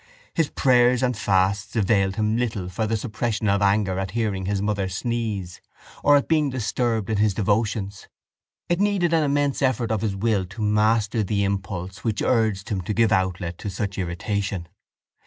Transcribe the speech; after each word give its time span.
His 0.33 0.49
prayers 0.49 1.03
and 1.03 1.15
fasts 1.15 1.75
availed 1.75 2.15
him 2.15 2.35
little 2.35 2.69
for 2.69 2.87
the 2.87 2.97
suppression 2.97 3.47
of 3.47 3.61
anger 3.61 3.99
at 3.99 4.09
hearing 4.17 4.47
his 4.47 4.59
mother 4.59 4.89
sneeze 4.89 5.61
or 6.03 6.15
at 6.17 6.27
being 6.27 6.49
disturbed 6.49 7.11
in 7.11 7.17
his 7.17 7.35
devotions. 7.35 8.07
It 8.67 8.79
needed 8.79 9.13
an 9.13 9.23
immense 9.23 9.61
effort 9.61 9.91
of 9.91 10.01
his 10.01 10.15
will 10.15 10.47
to 10.47 10.61
master 10.63 11.21
the 11.21 11.43
impulse 11.43 12.03
which 12.03 12.23
urged 12.23 12.69
him 12.69 12.81
to 12.81 12.95
give 12.95 13.11
outlet 13.11 13.59
to 13.59 13.69
such 13.69 13.99
irritation. 13.99 14.67